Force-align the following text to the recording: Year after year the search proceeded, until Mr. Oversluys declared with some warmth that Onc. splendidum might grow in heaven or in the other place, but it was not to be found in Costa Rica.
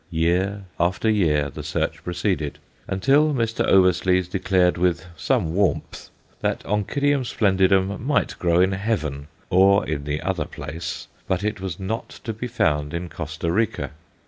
Year 0.09 0.63
after 0.79 1.11
year 1.11 1.51
the 1.51 1.61
search 1.61 2.03
proceeded, 2.03 2.57
until 2.87 3.35
Mr. 3.35 3.63
Oversluys 3.67 4.27
declared 4.27 4.75
with 4.75 5.05
some 5.15 5.53
warmth 5.53 6.09
that 6.39 6.65
Onc. 6.65 6.97
splendidum 7.23 8.03
might 8.03 8.39
grow 8.39 8.59
in 8.61 8.71
heaven 8.71 9.27
or 9.51 9.85
in 9.87 10.05
the 10.05 10.19
other 10.23 10.45
place, 10.45 11.07
but 11.27 11.43
it 11.43 11.61
was 11.61 11.79
not 11.79 12.09
to 12.23 12.33
be 12.33 12.47
found 12.47 12.95
in 12.95 13.09
Costa 13.09 13.51
Rica. 13.51 13.91